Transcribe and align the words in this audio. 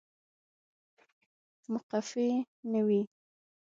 مقفي 1.73 2.29
نه 2.71 2.79
وي 2.87 3.01